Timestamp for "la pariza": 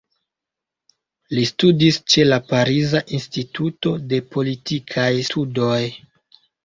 2.29-3.01